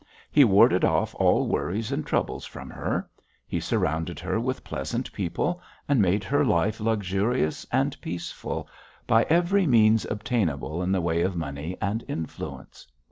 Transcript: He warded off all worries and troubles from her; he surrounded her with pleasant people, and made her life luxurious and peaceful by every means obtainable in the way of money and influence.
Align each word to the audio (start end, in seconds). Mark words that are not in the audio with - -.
He 0.31 0.43
warded 0.43 0.83
off 0.83 1.13
all 1.19 1.45
worries 1.47 1.91
and 1.91 2.03
troubles 2.03 2.43
from 2.47 2.71
her; 2.71 3.07
he 3.45 3.59
surrounded 3.59 4.19
her 4.19 4.39
with 4.39 4.63
pleasant 4.63 5.13
people, 5.13 5.61
and 5.87 6.01
made 6.01 6.23
her 6.23 6.43
life 6.43 6.79
luxurious 6.79 7.67
and 7.71 7.95
peaceful 8.01 8.67
by 9.05 9.25
every 9.29 9.67
means 9.67 10.05
obtainable 10.05 10.81
in 10.81 10.91
the 10.91 11.01
way 11.01 11.21
of 11.21 11.35
money 11.35 11.77
and 11.79 12.03
influence. 12.07 12.87